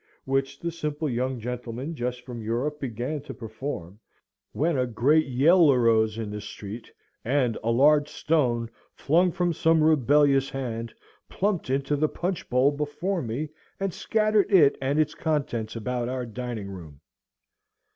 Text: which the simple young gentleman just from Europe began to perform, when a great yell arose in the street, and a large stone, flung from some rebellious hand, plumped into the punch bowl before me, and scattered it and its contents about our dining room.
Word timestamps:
which 0.25 0.59
the 0.59 0.71
simple 0.71 1.07
young 1.07 1.39
gentleman 1.39 1.93
just 1.93 2.21
from 2.21 2.41
Europe 2.41 2.79
began 2.79 3.21
to 3.21 3.35
perform, 3.35 3.99
when 4.51 4.75
a 4.75 4.87
great 4.87 5.27
yell 5.27 5.71
arose 5.71 6.17
in 6.17 6.31
the 6.31 6.41
street, 6.41 6.91
and 7.23 7.55
a 7.63 7.69
large 7.69 8.07
stone, 8.09 8.67
flung 8.95 9.31
from 9.31 9.53
some 9.53 9.83
rebellious 9.83 10.49
hand, 10.49 10.91
plumped 11.29 11.69
into 11.69 11.95
the 11.95 12.09
punch 12.09 12.49
bowl 12.49 12.71
before 12.71 13.21
me, 13.21 13.47
and 13.79 13.93
scattered 13.93 14.51
it 14.51 14.75
and 14.81 14.97
its 14.97 15.13
contents 15.13 15.75
about 15.75 16.09
our 16.09 16.25
dining 16.25 16.71
room. 16.71 16.99